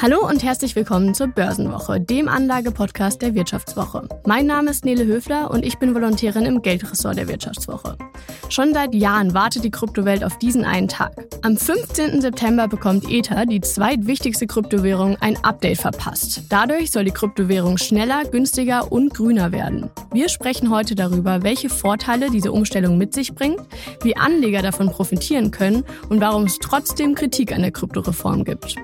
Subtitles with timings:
[0.00, 4.08] Hallo und herzlich willkommen zur Börsenwoche, dem Anlagepodcast der Wirtschaftswoche.
[4.26, 7.98] Mein Name ist Nele Höfler und ich bin Volontärin im Geldressort der Wirtschaftswoche.
[8.48, 11.12] Schon seit Jahren wartet die Kryptowelt auf diesen einen Tag.
[11.42, 12.20] Am 15.
[12.20, 16.44] September bekommt Ether, die zweitwichtigste Kryptowährung, ein Update verpasst.
[16.48, 19.90] Dadurch soll die Kryptowährung schneller, günstiger und grüner werden.
[20.12, 23.60] Wir sprechen heute darüber, welche Vorteile diese Umstellung mit sich bringt,
[24.02, 28.76] wie Anleger davon profitieren können und warum es trotzdem Kritik an der Kryptoreform gibt.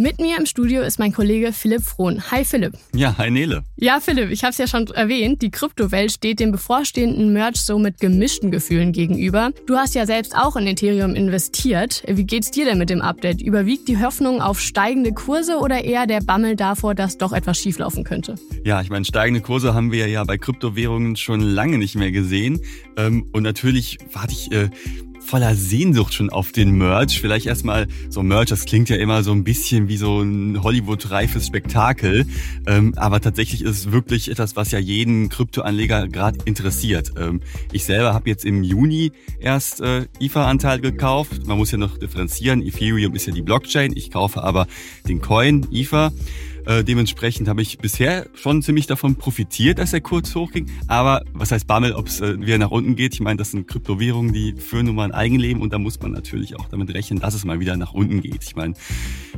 [0.00, 2.22] Mit mir im Studio ist mein Kollege Philipp Frohn.
[2.30, 2.72] Hi Philipp.
[2.94, 3.64] Ja, hi Nele.
[3.76, 7.78] Ja, Philipp, ich habe es ja schon erwähnt, die Kryptowelt steht dem bevorstehenden Merch so
[7.78, 9.50] mit gemischten Gefühlen gegenüber.
[9.66, 12.02] Du hast ja selbst auch in Ethereum investiert.
[12.06, 13.42] Wie geht's dir denn mit dem Update?
[13.42, 18.02] Überwiegt die Hoffnung auf steigende Kurse oder eher der Bammel davor, dass doch etwas schieflaufen
[18.02, 18.36] könnte?
[18.64, 22.62] Ja, ich meine, steigende Kurse haben wir ja bei Kryptowährungen schon lange nicht mehr gesehen.
[22.96, 24.70] Ähm, und natürlich warte ich äh,
[25.20, 27.20] voller Sehnsucht schon auf den Merch.
[27.20, 31.46] Vielleicht erstmal so Merch, das klingt ja immer so ein bisschen wie so ein Hollywood-reifes
[31.46, 32.26] Spektakel.
[32.66, 37.12] Ähm, aber tatsächlich ist es wirklich etwas, was ja jeden Kryptoanleger gerade interessiert.
[37.16, 37.40] Ähm,
[37.72, 41.46] ich selber habe jetzt im Juni erst äh, IFA-Anteil gekauft.
[41.46, 42.62] Man muss ja noch differenzieren.
[42.62, 43.92] Ethereum ist ja die Blockchain.
[43.96, 44.66] Ich kaufe aber
[45.08, 46.12] den Coin IFA.
[46.66, 50.66] Äh, dementsprechend habe ich bisher schon ziemlich davon profitiert, dass er kurz hochging.
[50.86, 53.14] Aber was heißt Bammel, ob es äh, wieder nach unten geht?
[53.14, 56.12] Ich meine, das sind Kryptowährungen, die führen nun mal ein Eigenleben und da muss man
[56.12, 58.42] natürlich auch damit rechnen, dass es mal wieder nach unten geht.
[58.44, 58.74] Ich meine,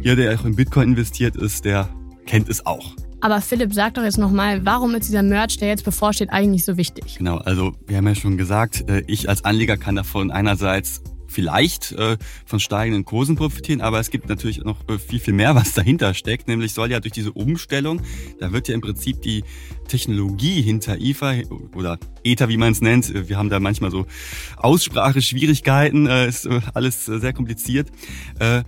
[0.00, 1.89] jeder, der auch in Bitcoin investiert ist, der
[2.27, 2.95] kennt es auch.
[3.20, 6.77] Aber Philipp, sag doch jetzt nochmal, warum ist dieser Merch, der jetzt bevorsteht, eigentlich so
[6.77, 7.19] wichtig?
[7.19, 11.92] Genau, also wir haben ja schon gesagt, äh, ich als Anleger kann davon einerseits vielleicht
[11.92, 12.16] äh,
[12.47, 16.14] von steigenden Kursen profitieren, aber es gibt natürlich noch äh, viel, viel mehr, was dahinter
[16.14, 16.48] steckt.
[16.48, 18.00] Nämlich soll ja durch diese Umstellung,
[18.38, 19.44] da wird ja im Prinzip die
[19.88, 21.34] Technologie hinter IFA
[21.75, 24.06] oder ETher, wie man es nennt, äh, wir haben da manchmal so
[24.56, 27.88] Ausspracheschwierigkeiten, äh, ist äh, alles äh, sehr kompliziert.
[28.38, 28.62] Äh,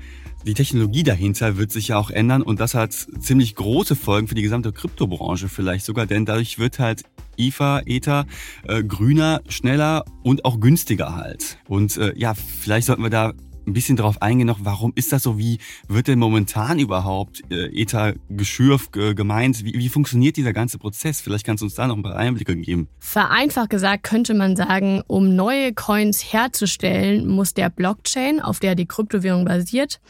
[0.46, 4.34] die Technologie dahinter wird sich ja auch ändern und das hat ziemlich große Folgen für
[4.34, 7.02] die gesamte Kryptobranche vielleicht sogar, denn dadurch wird halt
[7.36, 8.26] IFA, Ether
[8.68, 11.58] äh, grüner, schneller und auch günstiger halt.
[11.66, 13.32] Und äh, ja, vielleicht sollten wir da
[13.66, 15.38] ein bisschen darauf eingehen noch, warum ist das so?
[15.38, 15.58] Wie
[15.88, 19.64] wird denn momentan überhaupt äh, Ether-Geschürf äh, gemeint?
[19.64, 21.20] Wie, wie funktioniert dieser ganze Prozess?
[21.20, 22.88] Vielleicht kannst du uns da noch ein paar Einblicke geben.
[22.98, 28.86] Vereinfacht gesagt könnte man sagen, um neue Coins herzustellen, muss der Blockchain, auf der die
[28.86, 30.00] Kryptowährung basiert,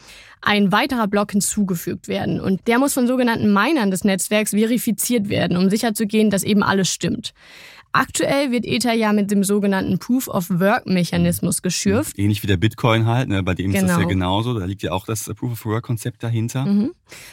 [0.41, 2.39] ein weiterer Block hinzugefügt werden.
[2.39, 6.89] Und der muss von sogenannten Minern des Netzwerks verifiziert werden, um sicherzugehen, dass eben alles
[6.89, 7.33] stimmt.
[7.97, 12.19] Aktuell wird Ether ja mit dem sogenannten Proof-of-Work-Mechanismus geschürft.
[12.19, 13.41] Ähnlich wie der Bitcoin halt, ne?
[13.41, 13.85] bei dem genau.
[13.85, 14.09] ist das ja genau.
[14.09, 14.59] genauso.
[14.59, 16.65] Da liegt ja auch das Proof-of-Work-Konzept dahinter.
[16.65, 16.91] Mhm.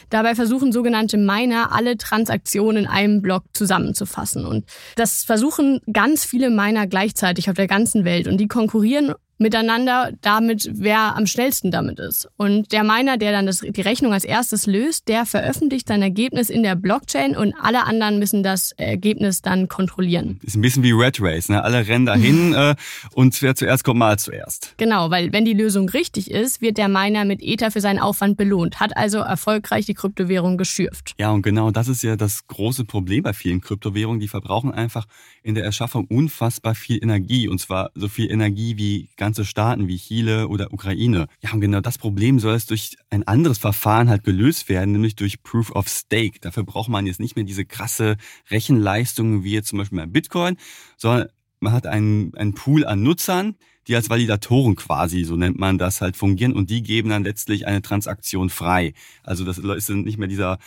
[0.09, 4.45] Dabei versuchen sogenannte Miner alle Transaktionen in einem Block zusammenzufassen.
[4.45, 4.63] Und
[4.95, 8.29] das versuchen ganz viele Miner gleichzeitig auf der ganzen Welt.
[8.29, 12.27] Und die konkurrieren miteinander damit, wer am schnellsten damit ist.
[12.37, 16.49] Und der Miner, der dann das, die Rechnung als erstes löst, der veröffentlicht sein Ergebnis
[16.49, 20.39] in der Blockchain und alle anderen müssen das Ergebnis dann kontrollieren.
[20.43, 21.63] Ist ein bisschen wie Red Race, ne?
[21.63, 22.75] Alle rennen dahin äh,
[23.13, 24.73] und wer zuerst kommt, mal zuerst.
[24.77, 28.37] Genau, weil wenn die Lösung richtig ist, wird der Miner mit Ether für seinen Aufwand
[28.37, 31.13] belohnt, hat also erfolgreich die Kryptowährung geschürft.
[31.17, 34.19] Ja, und genau das ist ja das große Problem bei vielen Kryptowährungen.
[34.19, 35.05] Die verbrauchen einfach
[35.41, 39.97] in der Erschaffung unfassbar viel Energie und zwar so viel Energie wie ganze Staaten wie
[39.97, 41.27] Chile oder Ukraine.
[41.41, 45.15] Ja, und genau das Problem soll es durch ein anderes Verfahren halt gelöst werden, nämlich
[45.15, 46.39] durch Proof of Stake.
[46.39, 48.17] Dafür braucht man jetzt nicht mehr diese krasse
[48.51, 50.57] Rechenleistung wie jetzt zum Beispiel bei Bitcoin,
[50.97, 51.29] sondern
[51.59, 53.55] man hat einen, einen Pool an Nutzern,
[53.87, 57.65] die als Validatoren quasi, so nennt man das, halt fungieren und die geben dann letztlich
[57.65, 58.93] eine Transaktion frei.
[59.23, 60.59] Also das ist nicht mehr dieser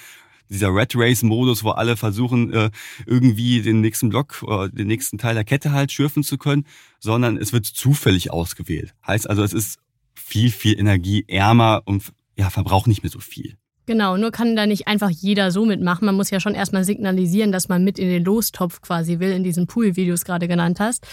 [0.49, 2.71] dieser Red Race-Modus, wo alle versuchen, äh,
[3.07, 6.67] irgendwie den nächsten Block oder den nächsten Teil der Kette halt schürfen zu können,
[7.01, 8.95] sondern es wird zufällig ausgewählt.
[9.07, 9.79] Heißt also, es ist
[10.15, 13.57] viel, viel energieärmer und ja, verbraucht nicht mehr so viel.
[13.87, 16.07] Genau, nur kann da nicht einfach jeder so mitmachen.
[16.07, 19.45] Man muss ja schon erstmal signalisieren, dass man mit in den Lostopf quasi will, in
[19.45, 21.07] diesen Pool, wie du es gerade genannt hast.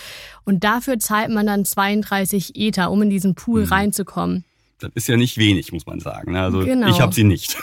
[0.43, 3.67] Und dafür zahlt man dann 32 Ether, um in diesen Pool mhm.
[3.67, 4.43] reinzukommen.
[4.83, 6.33] Das ist ja nicht wenig, muss man sagen.
[6.33, 6.41] Ne?
[6.41, 6.89] Also genau.
[6.89, 7.57] ich habe sie nicht.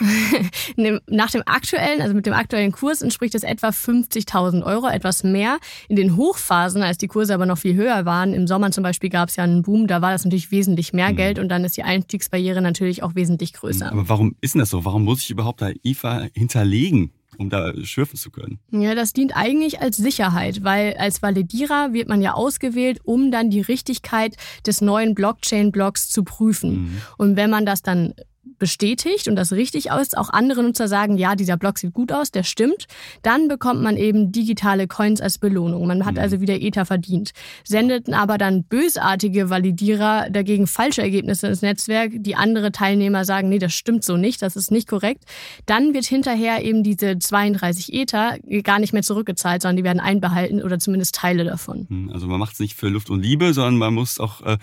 [1.07, 5.59] Nach dem aktuellen, also mit dem aktuellen Kurs entspricht es etwa 50.000 Euro, etwas mehr.
[5.87, 9.09] In den Hochphasen, als die Kurse aber noch viel höher waren, im Sommer zum Beispiel
[9.09, 11.15] gab es ja einen Boom, da war das natürlich wesentlich mehr mhm.
[11.15, 13.91] Geld und dann ist die Einstiegsbarriere natürlich auch wesentlich größer.
[13.91, 14.83] Aber warum ist denn das so?
[14.83, 17.11] Warum muss ich überhaupt da IFA hinterlegen?
[17.41, 18.59] Um da schürfen zu können.
[18.71, 23.49] Ja, das dient eigentlich als Sicherheit, weil als Validierer wird man ja ausgewählt, um dann
[23.49, 26.71] die Richtigkeit des neuen Blockchain-Blocks zu prüfen.
[26.71, 27.01] Mhm.
[27.17, 28.13] Und wenn man das dann
[28.61, 32.29] bestätigt und das richtig ist, auch andere Nutzer sagen, ja, dieser Block sieht gut aus,
[32.29, 32.85] der stimmt,
[33.23, 35.87] dann bekommt man eben digitale Coins als Belohnung.
[35.87, 36.19] Man hat mhm.
[36.19, 37.31] also wieder Ether verdient.
[37.63, 43.57] Sendeten aber dann bösartige Validierer dagegen falsche Ergebnisse ins Netzwerk, die andere Teilnehmer sagen, nee,
[43.57, 45.23] das stimmt so nicht, das ist nicht korrekt,
[45.65, 50.61] dann wird hinterher eben diese 32 Ether gar nicht mehr zurückgezahlt, sondern die werden einbehalten
[50.61, 51.87] oder zumindest Teile davon.
[51.89, 54.59] Hm, also man macht es nicht für Luft und Liebe, sondern man muss auch äh,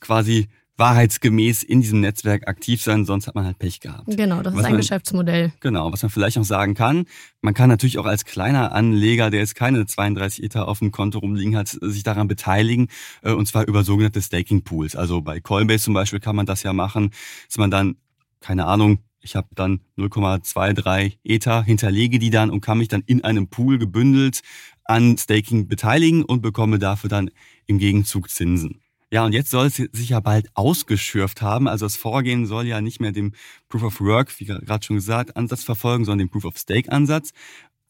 [0.00, 4.04] quasi wahrheitsgemäß in diesem Netzwerk aktiv sein, sonst hat man halt Pech gehabt.
[4.06, 5.52] Genau, das was ist ein man, Geschäftsmodell.
[5.60, 7.06] Genau, was man vielleicht noch sagen kann,
[7.40, 11.18] man kann natürlich auch als kleiner Anleger, der jetzt keine 32 Ether auf dem Konto
[11.18, 12.88] rumliegen hat, sich daran beteiligen,
[13.22, 14.96] äh, und zwar über sogenannte Staking Pools.
[14.96, 17.10] Also bei Coinbase zum Beispiel kann man das ja machen,
[17.48, 17.96] dass man dann,
[18.40, 23.24] keine Ahnung, ich habe dann 0,23 Ether, hinterlege die dann und kann mich dann in
[23.24, 24.42] einem Pool gebündelt
[24.84, 27.30] an Staking beteiligen und bekomme dafür dann
[27.66, 28.80] im Gegenzug Zinsen.
[29.12, 31.68] Ja, und jetzt soll es sich ja bald ausgeschürft haben.
[31.68, 33.32] Also das Vorgehen soll ja nicht mehr dem
[33.68, 37.30] Proof of Work, wie gerade schon gesagt, Ansatz verfolgen, sondern den Proof of Stake Ansatz.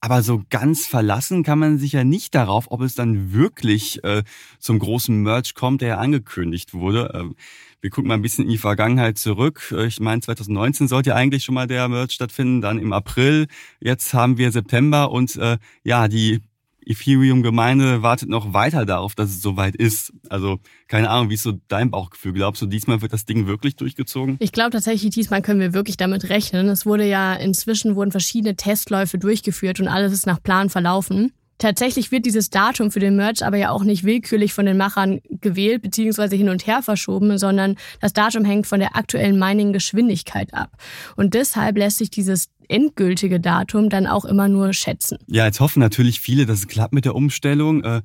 [0.01, 4.25] Aber so ganz verlassen kann man sich ja nicht darauf, ob es dann wirklich äh,
[4.59, 7.13] zum großen Merge kommt, der ja angekündigt wurde.
[7.15, 7.35] Äh,
[7.81, 9.73] wir gucken mal ein bisschen in die Vergangenheit zurück.
[9.75, 13.47] Äh, ich meine, 2019 sollte ja eigentlich schon mal der Merge stattfinden, dann im April.
[13.81, 16.41] Jetzt haben wir September und äh, ja, die
[16.87, 20.13] Ethereum-Gemeinde wartet noch weiter darauf, dass es soweit ist.
[20.29, 22.33] Also keine Ahnung, wie ist so dein Bauchgefühl?
[22.33, 24.37] Glaubst du, diesmal wird das Ding wirklich durchgezogen?
[24.39, 26.69] Ich glaube tatsächlich, diesmal können wir wirklich damit rechnen.
[26.69, 31.33] Es wurde ja inzwischen wurden verschiedene Testläufe durchgeführt und alles ist nach Plan verlaufen.
[31.59, 35.21] Tatsächlich wird dieses Datum für den Merch aber ja auch nicht willkürlich von den Machern
[35.31, 36.37] gewählt bzw.
[36.37, 40.71] hin und her verschoben, sondern das Datum hängt von der aktuellen Mining-Geschwindigkeit ab.
[41.17, 45.19] Und deshalb lässt sich dieses endgültige Datum dann auch immer nur schätzen.
[45.27, 47.85] Ja, jetzt hoffen natürlich viele, dass es klappt mit der Umstellung.
[47.85, 48.03] Äh,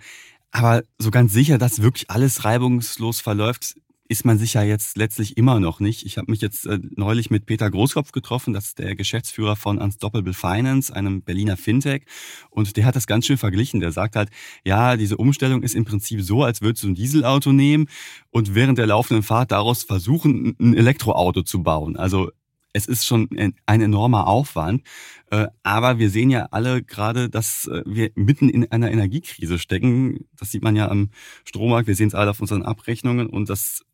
[0.52, 3.76] aber so ganz sicher, dass wirklich alles reibungslos verläuft,
[4.12, 6.06] ist man sich ja jetzt letztlich immer noch nicht.
[6.06, 9.78] Ich habe mich jetzt äh, neulich mit Peter Großkopf getroffen, das ist der Geschäftsführer von
[9.78, 12.04] Unstoppable Finance, einem Berliner Fintech.
[12.50, 13.80] Und der hat das ganz schön verglichen.
[13.80, 14.30] Der sagt halt,
[14.66, 17.88] ja, diese Umstellung ist im Prinzip so, als würdest du ein Dieselauto nehmen
[18.32, 21.96] und während der laufenden Fahrt daraus versuchen, ein Elektroauto zu bauen.
[21.96, 22.32] Also
[22.74, 23.30] es ist schon
[23.66, 24.84] ein enormer Aufwand.
[25.30, 30.26] Äh, aber wir sehen ja alle gerade, dass äh, wir mitten in einer Energiekrise stecken.
[30.38, 31.12] Das sieht man ja am
[31.46, 31.88] Strommarkt.
[31.88, 33.28] Wir sehen es alle auf unseren Abrechnungen.
[33.28, 33.86] Und das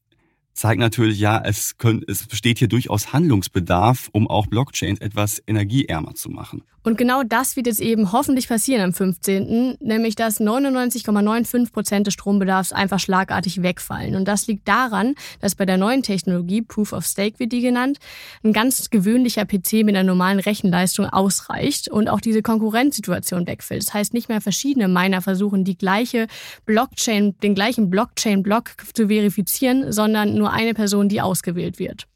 [0.57, 6.15] zeigt natürlich, ja, es, können, es besteht hier durchaus Handlungsbedarf, um auch Blockchains etwas energieärmer
[6.15, 6.63] zu machen.
[6.87, 12.13] Und genau das wird jetzt eben hoffentlich passieren am 15., nämlich dass 99,95 Prozent des
[12.13, 14.15] Strombedarfs einfach schlagartig wegfallen.
[14.15, 17.97] Und das liegt daran, dass bei der neuen Technologie, Proof of Stake wird die genannt,
[18.41, 23.85] ein ganz gewöhnlicher PC mit einer normalen Rechenleistung ausreicht und auch diese Konkurrenzsituation wegfällt.
[23.85, 26.27] Das heißt, nicht mehr verschiedene Miner versuchen, die gleiche
[26.65, 32.07] Blockchain, den gleichen Blockchain-Block zu verifizieren, sondern nur eine Person, die ausgewählt wird.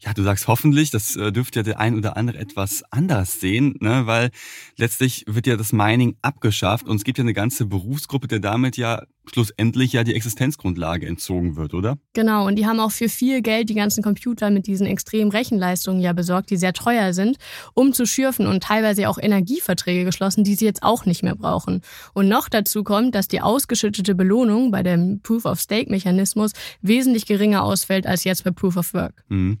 [0.00, 3.76] Ja, du sagst hoffentlich, das äh, dürfte ja der ein oder andere etwas anders sehen,
[3.80, 4.02] ne?
[4.06, 4.30] weil
[4.76, 8.76] letztlich wird ja das Mining abgeschafft und es gibt ja eine ganze Berufsgruppe, der damit
[8.76, 9.02] ja
[9.32, 11.96] schlussendlich ja die Existenzgrundlage entzogen wird, oder?
[12.12, 16.00] Genau, und die haben auch für viel Geld die ganzen Computer mit diesen extremen Rechenleistungen
[16.00, 17.38] ja besorgt, die sehr teuer sind,
[17.74, 21.80] um zu schürfen und teilweise auch Energieverträge geschlossen, die sie jetzt auch nicht mehr brauchen.
[22.12, 26.52] Und noch dazu kommt, dass die ausgeschüttete Belohnung bei dem Proof-of-Stake-Mechanismus
[26.82, 29.24] wesentlich geringer ausfällt als jetzt bei Proof-of-Work.
[29.28, 29.58] Mhm.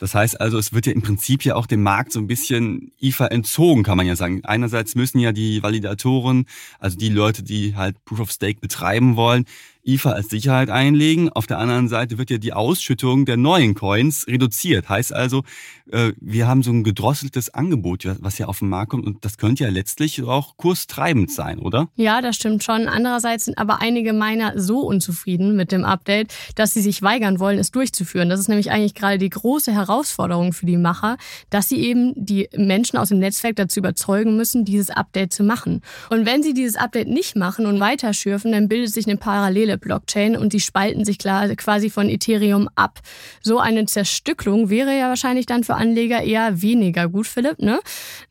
[0.00, 2.90] Das heißt also, es wird ja im Prinzip ja auch dem Markt so ein bisschen
[3.02, 4.40] IFA entzogen, kann man ja sagen.
[4.44, 6.46] Einerseits müssen ja die Validatoren,
[6.78, 9.44] also die Leute, die halt Proof of Stake betreiben wollen,
[9.84, 11.30] IFA als Sicherheit einlegen.
[11.30, 14.88] Auf der anderen Seite wird ja die Ausschüttung der neuen Coins reduziert.
[14.88, 15.42] Heißt also,
[15.90, 19.38] äh, wir haben so ein gedrosseltes Angebot, was ja auf den Markt kommt und das
[19.38, 21.88] könnte ja letztlich auch kurstreibend sein, oder?
[21.96, 22.88] Ja, das stimmt schon.
[22.88, 27.58] Andererseits sind aber einige Miner so unzufrieden mit dem Update, dass sie sich weigern wollen,
[27.58, 28.28] es durchzuführen.
[28.28, 31.16] Das ist nämlich eigentlich gerade die große Herausforderung für die Macher,
[31.50, 35.82] dass sie eben die Menschen aus dem Netzwerk dazu überzeugen müssen, dieses Update zu machen.
[36.10, 39.69] Und wenn sie dieses Update nicht machen und weiter schürfen, dann bildet sich eine parallele
[39.70, 43.00] parallele Blockchain und die spalten sich klar quasi von Ethereum ab.
[43.42, 47.80] So eine Zerstückelung wäre ja wahrscheinlich dann für Anleger eher weniger gut, Philipp, ne?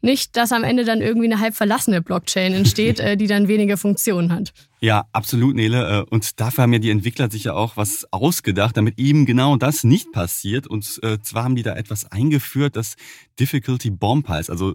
[0.02, 3.78] Nicht, dass am Ende dann irgendwie eine halb verlassene Blockchain entsteht, äh, die dann weniger
[3.78, 4.54] Funktionen hat.
[4.82, 6.06] Ja, absolut, Nele.
[6.08, 9.58] Äh, und dafür haben ja die Entwickler sich ja auch was ausgedacht, damit eben genau
[9.58, 10.68] das nicht passiert.
[10.68, 12.96] Und äh, zwar haben die da etwas eingeführt, das
[13.42, 14.50] Difficulty Bomb heißt.
[14.50, 14.74] Also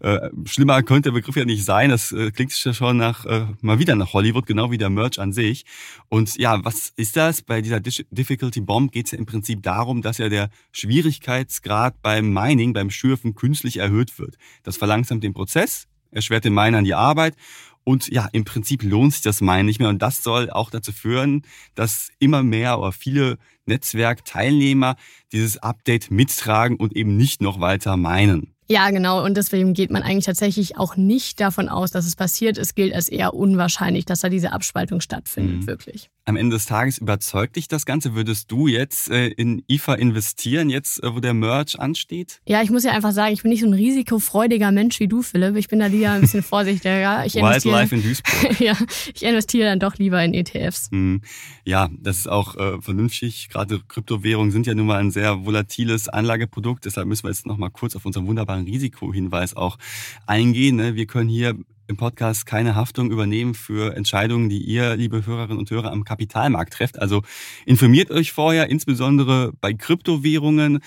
[0.00, 1.90] äh, schlimmer könnte der Begriff ja nicht sein.
[1.90, 5.20] Das äh, klingt ja schon nach äh, mal wieder nach Hollywood, genau wie der Merch
[5.20, 5.66] an sich.
[6.08, 7.42] Und ja, was ist das?
[7.42, 12.32] Bei dieser Difficulty Bomb geht es ja im Prinzip darum, dass ja der Schwierigkeitsgrad beim
[12.32, 14.36] Mining, beim Schürfen künstlich erhöht wird.
[14.62, 17.36] Das verlangsamt den Prozess, erschwert den Minern die Arbeit
[17.84, 19.88] Und ja, im Prinzip lohnt sich das meinen nicht mehr.
[19.88, 21.42] Und das soll auch dazu führen,
[21.74, 24.96] dass immer mehr oder viele Netzwerkteilnehmer
[25.32, 28.54] dieses Update mittragen und eben nicht noch weiter meinen.
[28.72, 29.22] Ja, genau.
[29.22, 32.56] Und deswegen geht man eigentlich tatsächlich auch nicht davon aus, dass es passiert.
[32.56, 35.66] Es gilt als eher unwahrscheinlich, dass da diese Abspaltung stattfindet, mhm.
[35.66, 38.14] wirklich am Ende des Tages überzeugt dich das Ganze?
[38.14, 42.40] Würdest du jetzt äh, in IFA investieren, jetzt äh, wo der Merch ansteht?
[42.46, 45.22] Ja, ich muss ja einfach sagen, ich bin nicht so ein risikofreudiger Mensch wie du,
[45.22, 45.56] Philipp.
[45.56, 47.26] Ich bin da lieber ein bisschen vorsichtiger.
[47.26, 48.60] Ich Wildlife in Duisburg.
[48.60, 48.76] ja,
[49.14, 50.90] ich investiere dann doch lieber in ETFs.
[50.92, 51.22] Hm.
[51.64, 53.48] Ja, das ist auch äh, vernünftig.
[53.48, 56.84] Gerade Kryptowährungen sind ja nun mal ein sehr volatiles Anlageprodukt.
[56.84, 59.78] Deshalb müssen wir jetzt noch mal kurz auf unseren wunderbaren Risikohinweis auch
[60.26, 60.76] eingehen.
[60.76, 60.94] Ne?
[60.94, 61.56] Wir können hier
[61.88, 66.72] im Podcast keine Haftung übernehmen für Entscheidungen, die ihr, liebe Hörerinnen und Hörer, am Kapitalmarkt
[66.72, 66.98] trefft.
[66.98, 67.22] Also
[67.66, 70.80] informiert euch vorher, insbesondere bei Kryptowährungen äh,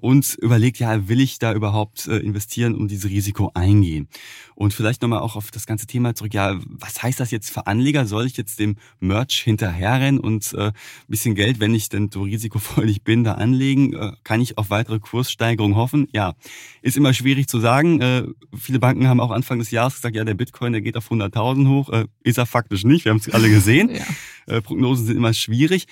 [0.00, 4.08] und überlegt, ja, will ich da überhaupt äh, investieren und dieses Risiko eingehen?
[4.54, 7.66] Und vielleicht nochmal auch auf das ganze Thema zurück, ja, was heißt das jetzt für
[7.66, 8.06] Anleger?
[8.06, 10.72] Soll ich jetzt dem Merch hinterherrennen und äh,
[11.08, 13.94] bisschen Geld, wenn ich denn so risikofreudig bin, da anlegen?
[13.94, 16.06] Äh, kann ich auf weitere Kurssteigerungen hoffen?
[16.12, 16.34] Ja,
[16.82, 18.00] ist immer schwierig zu sagen.
[18.00, 18.24] Äh,
[18.56, 21.68] viele Banken haben auch Anfang des Jahres gesagt, ja, der Bitcoin, der geht auf 100.000
[21.68, 21.90] hoch.
[21.90, 23.90] Äh, ist er faktisch nicht, wir haben es alle gesehen.
[23.94, 24.04] ja.
[24.46, 25.86] äh, Prognosen sind immer schwierig.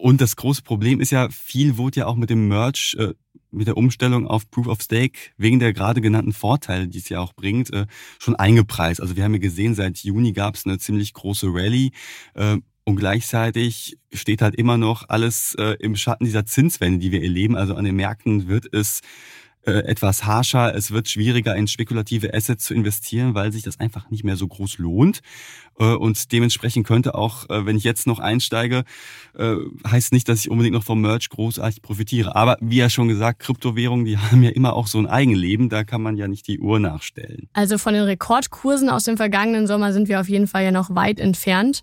[0.00, 3.14] Und das große Problem ist ja, viel wurde ja auch mit dem Merch, äh,
[3.50, 7.18] mit der Umstellung auf Proof of Stake wegen der gerade genannten Vorteile, die es ja
[7.18, 7.86] auch bringt, äh,
[8.20, 9.00] schon eingepreist.
[9.00, 11.90] Also wir haben ja gesehen, seit Juni gab es eine ziemlich große Rallye.
[12.34, 17.22] Äh, und gleichzeitig steht halt immer noch alles äh, im Schatten dieser Zinswende, die wir
[17.22, 17.56] erleben.
[17.56, 19.00] Also an den Märkten wird es
[19.66, 20.74] äh, etwas harscher.
[20.74, 24.46] Es wird schwieriger, in spekulative Assets zu investieren, weil sich das einfach nicht mehr so
[24.46, 25.20] groß lohnt.
[25.78, 28.84] Äh, und dementsprechend könnte auch, äh, wenn ich jetzt noch einsteige,
[29.86, 32.34] heißt nicht, dass ich unbedingt noch vom Merch großartig profitiere.
[32.34, 35.68] Aber wie ja schon gesagt, Kryptowährungen, die haben ja immer auch so ein Eigenleben.
[35.68, 37.48] Da kann man ja nicht die Uhr nachstellen.
[37.52, 40.92] Also von den Rekordkursen aus dem vergangenen Sommer sind wir auf jeden Fall ja noch
[40.92, 41.82] weit entfernt.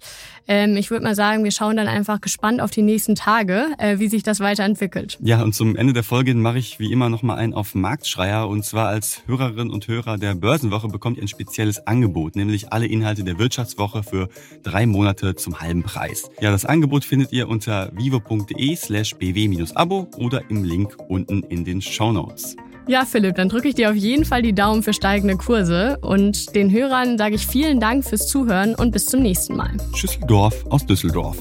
[0.50, 3.68] Ähm, ich würde mal sagen, wir schauen dann einfach gespannt auf die nächsten Tage,
[3.98, 5.18] wie sich das weiterentwickelt.
[5.22, 8.48] Ja, und zum Ende der Folge mache ich wie immer noch mal einen auf Marktschreier.
[8.48, 12.86] Und zwar als Hörerinnen und Hörer der Börsenwoche bekommt ihr ein spezielles Angebot, nämlich alle
[12.86, 14.30] Inhalte der Wirtschaftswoche für
[14.62, 16.30] drei Monate zum halben Preis.
[16.40, 21.82] Ja, das Angebot findet ihr unter vivo.de slash bw-abo oder im Link unten in den
[21.82, 22.56] Show Notes.
[22.88, 26.56] Ja, Philipp, dann drücke ich dir auf jeden Fall die Daumen für steigende Kurse und
[26.56, 29.72] den Hörern sage ich vielen Dank fürs Zuhören und bis zum nächsten Mal.
[29.96, 31.38] Schüsseldorf aus Düsseldorf.